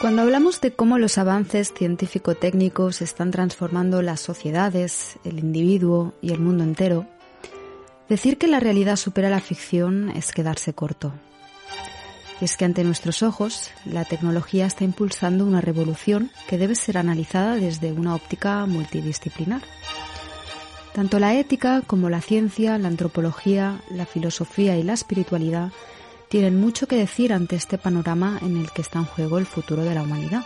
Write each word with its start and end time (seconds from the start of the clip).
Cuando 0.00 0.22
hablamos 0.22 0.60
de 0.60 0.72
cómo 0.72 0.96
los 0.96 1.18
avances 1.18 1.72
científico-técnicos 1.74 3.02
están 3.02 3.32
transformando 3.32 4.00
las 4.00 4.20
sociedades, 4.20 5.18
el 5.24 5.40
individuo 5.40 6.14
y 6.22 6.32
el 6.32 6.38
mundo 6.38 6.62
entero, 6.62 7.04
decir 8.08 8.38
que 8.38 8.46
la 8.46 8.60
realidad 8.60 8.94
supera 8.94 9.28
la 9.28 9.40
ficción 9.40 10.10
es 10.10 10.30
quedarse 10.30 10.72
corto. 10.72 11.12
Y 12.40 12.44
es 12.44 12.56
que 12.56 12.64
ante 12.64 12.84
nuestros 12.84 13.24
ojos 13.24 13.72
la 13.84 14.04
tecnología 14.04 14.66
está 14.66 14.84
impulsando 14.84 15.44
una 15.44 15.60
revolución 15.60 16.30
que 16.48 16.58
debe 16.58 16.76
ser 16.76 16.96
analizada 16.96 17.56
desde 17.56 17.90
una 17.90 18.14
óptica 18.14 18.64
multidisciplinar. 18.66 19.62
Tanto 20.94 21.18
la 21.18 21.34
ética 21.34 21.82
como 21.84 22.08
la 22.08 22.20
ciencia, 22.20 22.78
la 22.78 22.86
antropología, 22.86 23.80
la 23.90 24.06
filosofía 24.06 24.78
y 24.78 24.84
la 24.84 24.92
espiritualidad 24.92 25.72
tienen 26.28 26.60
mucho 26.60 26.86
que 26.86 26.96
decir 26.96 27.32
ante 27.32 27.56
este 27.56 27.78
panorama 27.78 28.38
en 28.42 28.56
el 28.56 28.70
que 28.70 28.82
está 28.82 28.98
en 28.98 29.06
juego 29.06 29.38
el 29.38 29.46
futuro 29.46 29.84
de 29.84 29.94
la 29.94 30.02
humanidad. 30.02 30.44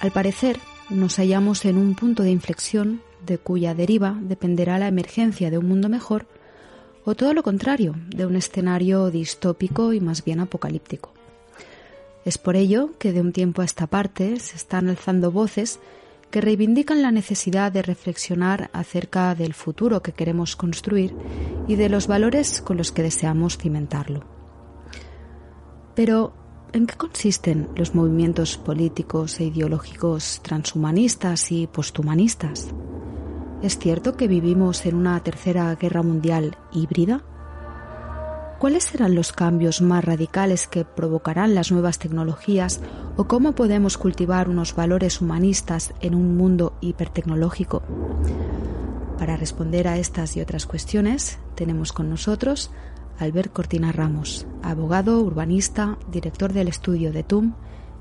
Al 0.00 0.10
parecer, 0.10 0.58
nos 0.88 1.16
hallamos 1.16 1.64
en 1.64 1.76
un 1.76 1.94
punto 1.94 2.22
de 2.22 2.30
inflexión 2.30 3.02
de 3.24 3.38
cuya 3.38 3.74
deriva 3.74 4.16
dependerá 4.20 4.78
la 4.78 4.88
emergencia 4.88 5.50
de 5.50 5.58
un 5.58 5.68
mundo 5.68 5.88
mejor 5.88 6.26
o 7.04 7.14
todo 7.14 7.32
lo 7.32 7.42
contrario, 7.42 7.94
de 8.08 8.26
un 8.26 8.36
escenario 8.36 9.10
distópico 9.10 9.92
y 9.92 10.00
más 10.00 10.24
bien 10.24 10.40
apocalíptico. 10.40 11.12
Es 12.24 12.36
por 12.36 12.56
ello 12.56 12.90
que 12.98 13.12
de 13.12 13.20
un 13.20 13.32
tiempo 13.32 13.62
a 13.62 13.64
esta 13.64 13.86
parte 13.86 14.38
se 14.38 14.56
están 14.56 14.88
alzando 14.88 15.30
voces 15.32 15.80
que 16.30 16.40
reivindican 16.40 17.02
la 17.02 17.10
necesidad 17.10 17.72
de 17.72 17.82
reflexionar 17.82 18.70
acerca 18.72 19.34
del 19.34 19.54
futuro 19.54 20.02
que 20.02 20.12
queremos 20.12 20.54
construir 20.56 21.14
y 21.66 21.76
de 21.76 21.88
los 21.88 22.06
valores 22.06 22.60
con 22.60 22.76
los 22.76 22.92
que 22.92 23.02
deseamos 23.02 23.56
cimentarlo. 23.56 24.39
Pero, 26.00 26.32
¿en 26.72 26.86
qué 26.86 26.96
consisten 26.96 27.68
los 27.76 27.94
movimientos 27.94 28.56
políticos 28.56 29.38
e 29.38 29.44
ideológicos 29.44 30.40
transhumanistas 30.42 31.52
y 31.52 31.66
posthumanistas? 31.66 32.68
¿Es 33.60 33.78
cierto 33.78 34.16
que 34.16 34.26
vivimos 34.26 34.86
en 34.86 34.94
una 34.94 35.22
tercera 35.22 35.74
guerra 35.74 36.02
mundial 36.02 36.56
híbrida? 36.72 37.22
¿Cuáles 38.58 38.84
serán 38.84 39.14
los 39.14 39.32
cambios 39.32 39.82
más 39.82 40.02
radicales 40.02 40.66
que 40.68 40.86
provocarán 40.86 41.54
las 41.54 41.70
nuevas 41.70 41.98
tecnologías 41.98 42.80
o 43.18 43.24
cómo 43.24 43.52
podemos 43.52 43.98
cultivar 43.98 44.48
unos 44.48 44.74
valores 44.74 45.20
humanistas 45.20 45.92
en 46.00 46.14
un 46.14 46.34
mundo 46.34 46.78
hipertecnológico? 46.80 47.82
Para 49.18 49.36
responder 49.36 49.86
a 49.86 49.98
estas 49.98 50.34
y 50.34 50.40
otras 50.40 50.64
cuestiones, 50.64 51.38
tenemos 51.56 51.92
con 51.92 52.08
nosotros 52.08 52.70
Albert 53.20 53.52
Cortina 53.52 53.92
Ramos, 53.92 54.46
abogado, 54.62 55.20
urbanista, 55.20 55.98
director 56.10 56.54
del 56.54 56.68
estudio 56.68 57.12
de 57.12 57.22
TUM 57.22 57.52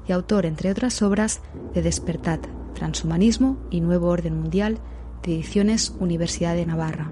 y 0.07 0.13
autor, 0.13 0.45
entre 0.45 0.71
otras 0.71 1.01
obras, 1.01 1.41
de 1.73 1.81
Despertad, 1.81 2.39
Transhumanismo 2.73 3.57
y 3.69 3.81
Nuevo 3.81 4.07
Orden 4.07 4.39
Mundial 4.39 4.77
de 5.23 5.33
Ediciones 5.33 5.93
Universidad 5.99 6.55
de 6.55 6.65
Navarra. 6.65 7.11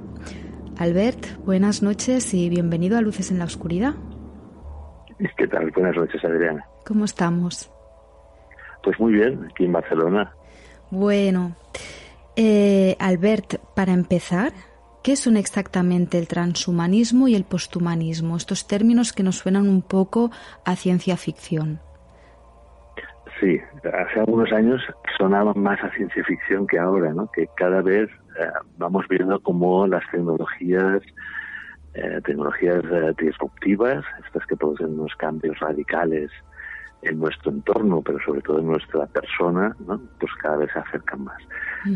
Albert, 0.78 1.38
buenas 1.44 1.84
noches 1.84 2.34
y 2.34 2.50
bienvenido 2.50 2.98
a 2.98 3.02
Luces 3.02 3.30
en 3.30 3.40
la 3.40 3.46
Oscuridad. 3.46 3.96
¿Qué 5.36 5.48
tal? 5.48 5.70
Buenas 5.72 5.98
noches, 5.98 6.24
Adriana. 6.24 6.66
¿Cómo 6.86 7.04
estamos? 7.04 7.70
Pues 8.84 8.98
muy 9.02 9.14
bien, 9.16 9.50
aquí 9.52 9.66
en 9.66 9.74
Barcelona. 9.74 10.34
Bueno, 10.92 11.58
eh, 12.38 12.96
Albert, 13.00 13.56
para 13.76 13.92
empezar, 13.92 14.54
¿Qué 15.08 15.16
son 15.16 15.38
exactamente 15.38 16.20
el 16.20 16.28
transhumanismo 16.28 17.30
y 17.30 17.36
el 17.36 17.46
posthumanismo? 17.46 18.36
Estos 18.36 18.68
términos 18.68 19.14
que 19.14 19.24
nos 19.24 19.38
suenan 19.38 19.70
un 19.70 19.82
poco 19.82 20.32
a 20.66 20.76
ciencia 20.76 21.16
ficción. 21.16 21.80
Sí, 23.40 23.58
hace 23.86 24.20
algunos 24.20 24.52
años 24.52 24.82
sonaban 25.18 25.58
más 25.64 25.82
a 25.82 25.90
ciencia 25.92 26.22
ficción 26.26 26.68
que 26.68 26.78
ahora, 26.78 27.14
¿no? 27.14 27.32
Que 27.32 27.48
cada 27.56 27.82
vez 27.82 28.10
eh, 28.38 28.50
vamos 28.78 29.06
viendo 29.08 29.40
cómo 29.40 29.88
las 29.88 30.04
tecnologías, 30.12 31.02
eh, 31.94 32.20
tecnologías 32.26 32.84
eh, 32.92 33.14
disruptivas, 33.18 34.04
estas 34.26 34.46
que 34.46 34.58
producen 34.58 35.00
unos 35.00 35.16
cambios 35.16 35.58
radicales 35.60 36.30
en 37.04 37.18
nuestro 37.18 37.52
entorno, 37.52 38.02
pero 38.02 38.20
sobre 38.26 38.42
todo 38.42 38.60
en 38.60 38.68
nuestra 38.68 39.06
persona, 39.06 39.74
¿no? 39.88 40.02
pues 40.20 40.34
cada 40.42 40.58
vez 40.58 40.70
se 40.74 40.80
acercan 40.80 41.24
más. 41.24 41.42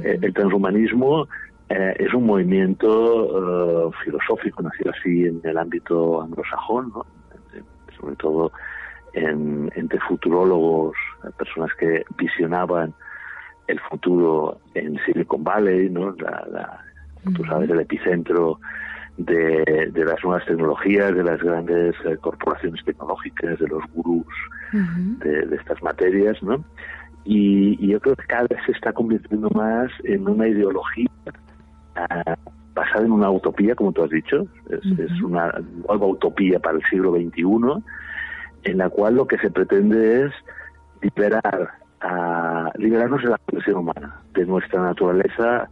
el 0.02 0.34
transhumanismo 0.34 1.28
eh, 1.72 1.96
es 2.00 2.14
un 2.14 2.26
movimiento 2.26 3.88
eh, 3.88 3.92
filosófico, 4.04 4.62
nacido 4.62 4.92
así 4.92 5.26
en 5.26 5.40
el 5.44 5.58
ámbito 5.58 6.22
anglosajón, 6.22 6.92
sobre 7.98 8.16
todo 8.18 8.52
entre 9.14 10.00
futurólogos, 10.00 10.96
personas 11.38 11.70
que 11.78 12.04
visionaban 12.18 12.94
el 13.68 13.80
futuro 13.82 14.60
en 14.74 14.98
Silicon 15.06 15.44
Valley, 15.44 15.90
¿no? 15.90 16.16
tú 17.36 17.46
sabes, 17.46 17.70
el 17.70 17.80
epicentro 17.82 18.60
de, 19.18 19.92
las 19.94 20.24
nuevas 20.24 20.46
tecnologías, 20.46 21.14
de 21.16 21.24
las 21.24 21.42
grandes 21.42 21.96
eh, 22.06 22.18
corporaciones 22.18 22.84
tecnológicas, 22.84 23.60
de 23.60 23.68
los 23.68 23.84
gurús 23.94 24.26
de, 24.72 25.46
de, 25.46 25.56
estas 25.56 25.82
materias, 25.84 26.42
¿no? 26.42 26.64
Y, 27.24 27.88
yo 27.88 28.00
creo 28.00 28.16
que 28.16 28.26
cada 28.26 28.48
vez 28.48 28.60
se 28.66 28.72
está 28.72 28.94
convirtiendo 28.94 29.50
más 29.52 29.92
en 30.04 30.28
una 30.28 30.48
ideología 30.48 31.10
basada 32.74 33.06
en 33.06 33.12
una 33.12 33.30
utopía, 33.30 33.76
como 33.76 33.92
tú 33.92 34.04
has 34.04 34.10
dicho, 34.10 34.48
es, 34.70 35.22
una 35.22 35.54
nueva 35.88 36.08
utopía 36.08 36.60
para 36.60 36.78
el 36.78 36.84
siglo 36.90 37.14
XXI, 37.14 37.84
en 38.64 38.78
la 38.78 38.90
cual 38.90 39.16
lo 39.16 39.28
que 39.28 39.38
se 39.38 39.50
pretende 39.50 40.26
es 40.26 40.32
liberar 41.02 41.72
a, 42.02 42.72
liberarnos 42.78 43.22
de 43.24 43.30
la 43.30 43.38
condición 43.40 43.78
humana, 43.78 44.22
de 44.34 44.46
nuestra 44.46 44.82
naturaleza 44.82 45.70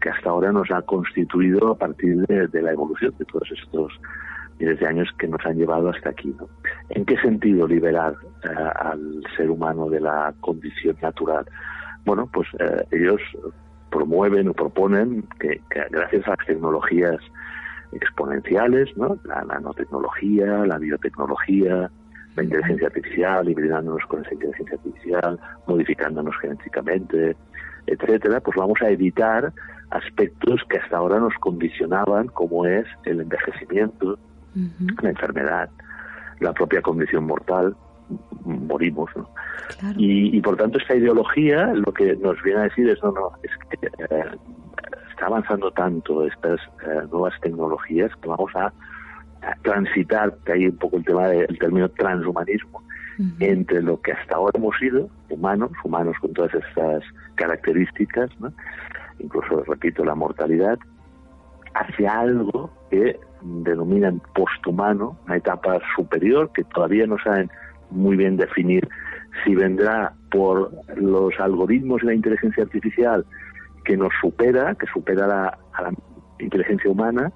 que 0.00 0.10
hasta 0.10 0.28
ahora 0.28 0.52
nos 0.52 0.70
ha 0.70 0.82
constituido 0.82 1.72
a 1.72 1.78
partir 1.78 2.18
de, 2.26 2.62
la 2.62 2.72
evolución 2.72 3.14
de 3.18 3.24
todos 3.24 3.50
estos 3.50 3.92
miles 4.58 4.78
de 4.78 4.86
años 4.86 5.08
que 5.18 5.26
nos 5.26 5.44
han 5.46 5.56
llevado 5.56 5.88
hasta 5.88 6.10
aquí. 6.10 6.34
¿En 6.90 7.04
qué 7.06 7.16
sentido 7.18 7.66
liberar 7.66 8.14
al 8.76 9.22
ser 9.36 9.50
humano 9.50 9.88
de 9.88 10.00
la 10.00 10.34
condición 10.40 10.96
natural? 11.00 11.46
Bueno, 12.04 12.28
pues 12.30 12.46
eh, 12.58 12.84
ellos 12.90 13.20
promueven 13.94 14.48
o 14.48 14.52
proponen 14.52 15.22
que, 15.38 15.60
gracias 15.70 16.26
a 16.26 16.30
las 16.30 16.46
tecnologías 16.46 17.20
exponenciales, 17.92 18.94
¿no? 18.96 19.16
la 19.24 19.42
nanotecnología, 19.44 20.66
la 20.66 20.78
biotecnología, 20.78 21.88
la 22.34 22.42
inteligencia 22.42 22.88
artificial, 22.88 23.48
hibridándonos 23.48 24.04
con 24.06 24.24
esa 24.24 24.34
inteligencia 24.34 24.76
artificial, 24.76 25.38
modificándonos 25.68 26.34
genéticamente, 26.40 27.36
etcétera, 27.86 28.40
pues 28.40 28.56
vamos 28.56 28.82
a 28.82 28.90
evitar 28.90 29.52
aspectos 29.90 30.60
que 30.68 30.78
hasta 30.78 30.96
ahora 30.96 31.20
nos 31.20 31.34
condicionaban, 31.34 32.26
como 32.26 32.66
es 32.66 32.86
el 33.04 33.20
envejecimiento, 33.20 34.18
la 35.02 35.10
enfermedad, 35.10 35.70
la 36.40 36.52
propia 36.52 36.82
condición 36.82 37.26
mortal, 37.26 37.76
morimos, 38.44 39.10
¿no? 39.16 39.28
Y, 39.96 40.40
por 40.40 40.56
tanto 40.56 40.78
esta 40.78 40.94
ideología 40.94 41.66
lo 41.74 41.92
que 41.92 42.16
nos 42.16 42.40
viene 42.42 42.60
a 42.60 42.64
decir 42.64 42.88
es, 42.88 43.02
no, 43.02 43.12
no, 43.12 43.32
es 43.42 43.50
que 43.70 43.86
eh, 43.86 44.24
está 45.10 45.26
avanzando 45.26 45.70
tanto 45.70 46.26
estas 46.26 46.60
eh, 46.82 47.06
nuevas 47.10 47.32
tecnologías 47.40 48.10
que 48.20 48.28
vamos 48.28 48.54
a, 48.54 48.72
transitar, 49.62 50.34
que 50.46 50.52
hay 50.52 50.66
un 50.68 50.76
poco 50.78 50.96
el 50.96 51.04
tema 51.04 51.28
del 51.28 51.58
término 51.58 51.86
transhumanismo, 51.90 52.82
entre 53.40 53.82
lo 53.82 54.00
que 54.00 54.12
hasta 54.12 54.36
ahora 54.36 54.52
hemos 54.54 54.74
sido, 54.78 55.10
humanos, 55.28 55.70
humanos 55.84 56.16
con 56.18 56.32
todas 56.32 56.54
estas 56.54 57.04
características, 57.34 58.30
¿no? 58.40 58.50
incluso, 59.18 59.62
repito, 59.64 60.02
la 60.02 60.14
mortalidad, 60.14 60.78
hacia 61.74 62.20
algo 62.20 62.70
que 62.90 63.18
denominan 63.42 64.22
posthumano, 64.34 65.18
una 65.26 65.36
etapa 65.36 65.78
superior 65.94 66.50
que 66.52 66.64
todavía 66.64 67.06
no 67.06 67.18
saben 67.18 67.50
muy 67.90 68.16
bien 68.16 68.36
definir 68.36 68.88
si 69.44 69.54
vendrá 69.54 70.12
por 70.30 70.70
los 70.96 71.38
algoritmos 71.40 72.02
y 72.02 72.06
la 72.06 72.14
inteligencia 72.14 72.62
artificial 72.62 73.24
que 73.84 73.96
nos 73.96 74.12
supera, 74.20 74.74
que 74.74 74.86
supera 74.86 75.26
la, 75.26 75.58
a 75.72 75.82
la 75.82 75.92
inteligencia 76.38 76.90
humana, 76.90 77.32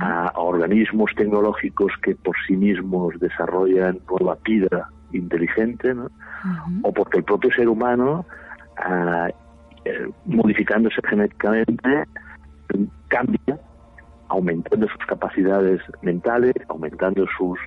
a, 0.00 0.32
organismos 0.36 1.12
tecnológicos 1.16 1.92
que 2.02 2.14
por 2.16 2.34
sí 2.46 2.56
mismos 2.56 3.18
desarrollan 3.20 4.00
nueva 4.08 4.36
vida 4.44 4.88
inteligente, 5.12 5.94
¿no? 5.94 6.10
o 6.82 6.92
porque 6.92 7.18
el 7.18 7.24
propio 7.24 7.50
ser 7.52 7.68
humano, 7.68 8.24
ah, 8.78 9.28
eh, 9.84 10.08
modificándose 10.26 11.00
genéticamente, 11.08 12.04
cambia, 13.08 13.58
aumentando 14.28 14.86
sus 14.88 15.04
capacidades 15.06 15.80
mentales, 16.02 16.54
aumentando 16.68 17.26
sus 17.36 17.58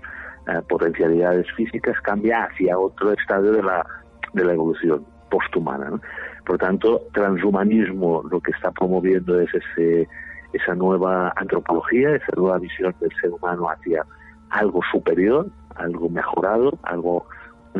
eh, 0.47 0.61
potencialidades 0.67 1.47
físicas 1.55 1.99
cambia 2.01 2.45
hacia 2.45 2.77
otro 2.77 3.13
estadio 3.13 3.51
de 3.51 3.63
la, 3.63 3.85
de 4.33 4.45
la 4.45 4.53
evolución 4.53 5.05
posthumana. 5.29 5.89
¿no? 5.89 6.01
Por 6.45 6.57
tanto, 6.57 7.01
transhumanismo 7.13 8.23
lo 8.29 8.39
que 8.39 8.51
está 8.51 8.71
promoviendo 8.71 9.39
es 9.39 9.49
ese, 9.53 10.07
esa 10.53 10.75
nueva 10.75 11.33
antropología, 11.35 12.15
esa 12.15 12.33
nueva 12.35 12.59
visión 12.59 12.93
del 12.99 13.11
ser 13.21 13.31
humano 13.31 13.69
hacia 13.69 14.05
algo 14.49 14.81
superior, 14.91 15.47
algo 15.75 16.09
mejorado, 16.09 16.77
algo 16.83 17.25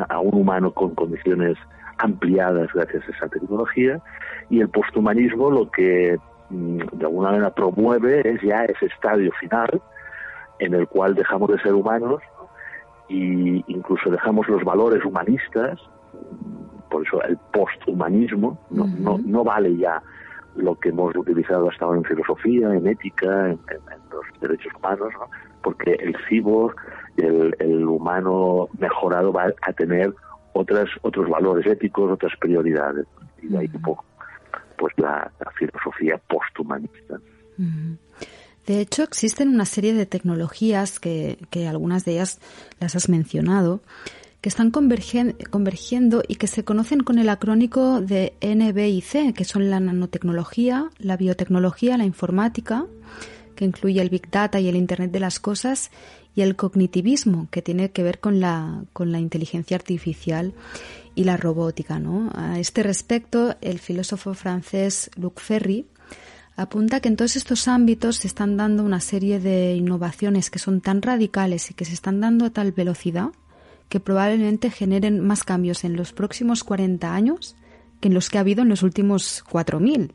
a 0.09 0.19
un 0.19 0.33
humano 0.33 0.71
con 0.73 0.95
condiciones 0.95 1.57
ampliadas 1.97 2.69
gracias 2.73 3.03
a 3.07 3.11
esa 3.11 3.27
tecnología 3.27 4.01
y 4.49 4.59
el 4.61 4.69
posthumanismo 4.69 5.51
lo 5.51 5.69
que 5.69 6.17
mm, 6.49 6.77
de 6.93 7.05
alguna 7.05 7.29
manera 7.29 7.53
promueve 7.53 8.27
es 8.27 8.41
ya 8.41 8.65
ese 8.65 8.87
estadio 8.87 9.31
final 9.39 9.81
en 10.59 10.73
el 10.73 10.87
cual 10.87 11.15
dejamos 11.15 11.49
de 11.49 11.59
ser 11.59 11.73
humanos 11.73 12.21
y 13.13 13.63
incluso 13.67 14.09
dejamos 14.09 14.47
los 14.47 14.63
valores 14.63 15.05
humanistas, 15.05 15.79
por 16.89 17.05
eso 17.05 17.21
el 17.23 17.37
posthumanismo 17.51 18.59
no, 18.71 18.87
no, 18.87 19.19
no 19.23 19.43
vale 19.43 19.75
ya 19.77 20.01
lo 20.55 20.75
que 20.75 20.89
hemos 20.89 21.15
utilizado 21.15 21.69
hasta 21.69 21.85
ahora 21.85 21.99
en 21.99 22.05
filosofía, 22.05 22.73
en 22.73 22.87
ética, 22.87 23.49
en, 23.49 23.59
los 24.11 24.41
derechos 24.41 24.73
humanos, 24.75 25.13
porque 25.61 25.93
el 25.93 26.15
cyborg, 26.27 26.75
el, 27.17 27.55
el 27.59 27.87
humano 27.87 28.67
mejorado 28.77 29.31
va 29.31 29.51
a 29.61 29.73
tener 29.73 30.13
otras, 30.53 30.89
otros 31.01 31.29
valores 31.29 31.65
éticos, 31.65 32.11
otras 32.11 32.33
prioridades. 32.39 33.05
Y 33.41 33.47
de 33.47 33.57
ahí 33.59 33.69
un 33.73 33.81
poco 33.81 34.05
pues 34.77 34.93
la, 34.97 35.31
filosofía 35.55 36.19
posthumanista. 36.27 37.19
De 38.65 38.79
hecho, 38.79 39.03
existen 39.03 39.49
una 39.49 39.65
serie 39.65 39.93
de 39.93 40.05
tecnologías 40.05 40.99
que, 40.99 41.37
que 41.49 41.67
algunas 41.67 42.05
de 42.05 42.13
ellas 42.13 42.39
las 42.79 42.95
has 42.95 43.09
mencionado, 43.09 43.81
que 44.41 44.49
están 44.49 44.71
convergiendo 44.71 46.23
y 46.27 46.35
que 46.35 46.47
se 46.47 46.63
conocen 46.65 47.01
con 47.01 47.17
el 47.17 47.29
acrónico 47.29 48.01
de 48.01 48.33
NBIC, 48.41 49.33
que 49.33 49.45
son 49.45 49.69
la 49.69 49.79
nanotecnología, 49.79 50.89
la 50.97 51.15
biotecnología, 51.15 51.97
la 51.97 52.05
informática, 52.05 52.85
que 53.55 53.65
incluye 53.65 54.01
el 54.01 54.09
Big 54.09 54.29
Data 54.29 54.59
y 54.59 54.67
el 54.67 54.75
Internet 54.75 55.11
de 55.11 55.19
las 55.19 55.39
Cosas, 55.39 55.91
y 56.35 56.41
el 56.41 56.55
cognitivismo, 56.55 57.47
que 57.51 57.61
tiene 57.61 57.91
que 57.91 58.03
ver 58.03 58.19
con 58.19 58.39
la, 58.39 58.83
con 58.91 59.11
la 59.11 59.19
inteligencia 59.19 59.77
artificial 59.77 60.53
y 61.15 61.25
la 61.25 61.37
robótica. 61.37 61.99
¿no? 61.99 62.31
A 62.33 62.59
este 62.59 62.83
respecto, 62.83 63.55
el 63.61 63.79
filósofo 63.79 64.33
francés 64.33 65.11
Luc 65.15 65.39
Ferry 65.39 65.85
apunta 66.55 66.99
que 66.99 67.09
en 67.09 67.15
todos 67.15 67.35
estos 67.35 67.67
ámbitos 67.67 68.17
se 68.17 68.27
están 68.27 68.57
dando 68.57 68.83
una 68.83 68.99
serie 68.99 69.39
de 69.39 69.75
innovaciones 69.75 70.49
que 70.49 70.59
son 70.59 70.81
tan 70.81 71.01
radicales 71.01 71.71
y 71.71 71.73
que 71.73 71.85
se 71.85 71.93
están 71.93 72.19
dando 72.21 72.45
a 72.45 72.49
tal 72.51 72.71
velocidad 72.71 73.29
que 73.89 73.99
probablemente 73.99 74.71
generen 74.71 75.19
más 75.19 75.43
cambios 75.43 75.83
en 75.83 75.95
los 75.95 76.13
próximos 76.13 76.63
40 76.63 77.13
años 77.13 77.55
que 77.99 78.07
en 78.07 78.13
los 78.13 78.29
que 78.29 78.37
ha 78.37 78.41
habido 78.41 78.63
en 78.63 78.69
los 78.69 78.83
últimos 78.83 79.43
4.000. 79.49 80.11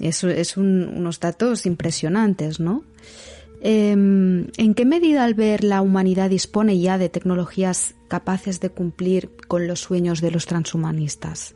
Eso 0.00 0.28
es 0.28 0.56
unos 0.56 1.20
datos 1.20 1.66
impresionantes, 1.66 2.60
¿no? 2.60 2.82
Em, 3.60 4.48
¿En 4.56 4.74
qué 4.74 4.84
medida 4.84 5.24
al 5.24 5.34
ver 5.34 5.64
la 5.64 5.80
humanidad 5.80 6.30
dispone 6.30 6.78
ya 6.78 6.98
de 6.98 7.08
tecnologías 7.08 7.94
capaces 8.08 8.60
de 8.60 8.70
cumplir 8.70 9.30
con 9.48 9.66
los 9.66 9.80
sueños 9.80 10.20
de 10.20 10.30
los 10.30 10.46
transhumanistas? 10.46 11.54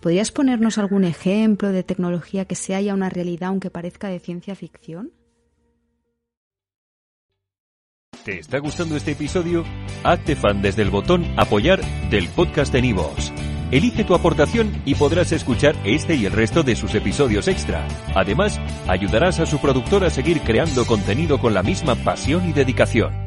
¿Podrías 0.00 0.32
ponernos 0.32 0.78
algún 0.78 1.04
ejemplo 1.04 1.72
de 1.72 1.82
tecnología 1.82 2.46
que 2.46 2.54
sea 2.54 2.80
ya 2.80 2.94
una 2.94 3.10
realidad 3.10 3.50
aunque 3.50 3.70
parezca 3.70 4.08
de 4.08 4.18
ciencia 4.18 4.54
ficción? 4.54 5.12
¿Te 8.24 8.38
está 8.38 8.58
gustando 8.58 8.96
este 8.96 9.12
episodio? 9.12 9.64
Hazte 10.02 10.36
fan 10.36 10.62
desde 10.62 10.82
el 10.82 10.90
botón 10.90 11.24
apoyar 11.38 11.80
del 12.10 12.28
podcast 12.28 12.72
de 12.72 12.82
Nivos. 12.82 13.32
Elige 13.70 14.04
tu 14.04 14.14
aportación 14.14 14.82
y 14.84 14.94
podrás 14.94 15.32
escuchar 15.32 15.76
este 15.84 16.16
y 16.16 16.26
el 16.26 16.32
resto 16.32 16.62
de 16.62 16.76
sus 16.76 16.94
episodios 16.94 17.46
extra. 17.46 17.86
Además, 18.14 18.58
ayudarás 18.88 19.38
a 19.38 19.46
su 19.46 19.58
productor 19.58 20.04
a 20.04 20.10
seguir 20.10 20.40
creando 20.40 20.86
contenido 20.86 21.38
con 21.38 21.54
la 21.54 21.62
misma 21.62 21.94
pasión 21.94 22.48
y 22.48 22.52
dedicación. 22.52 23.19